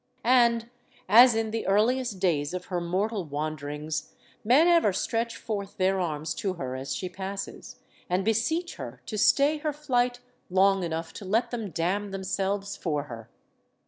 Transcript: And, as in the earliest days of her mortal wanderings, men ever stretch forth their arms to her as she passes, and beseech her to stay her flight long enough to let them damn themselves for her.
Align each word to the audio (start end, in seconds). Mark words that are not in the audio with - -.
And, 0.25 0.67
as 1.07 1.35
in 1.35 1.51
the 1.51 1.67
earliest 1.67 2.17
days 2.19 2.55
of 2.55 2.65
her 2.73 2.81
mortal 2.81 3.23
wanderings, 3.23 4.15
men 4.43 4.67
ever 4.67 4.91
stretch 4.91 5.37
forth 5.37 5.77
their 5.77 5.99
arms 5.99 6.33
to 6.41 6.53
her 6.53 6.75
as 6.75 6.95
she 6.95 7.07
passes, 7.07 7.75
and 8.09 8.25
beseech 8.25 8.77
her 8.77 9.03
to 9.05 9.15
stay 9.19 9.57
her 9.59 9.71
flight 9.71 10.19
long 10.49 10.81
enough 10.83 11.13
to 11.13 11.23
let 11.25 11.51
them 11.51 11.69
damn 11.69 12.09
themselves 12.09 12.75
for 12.75 13.03
her. 13.03 13.29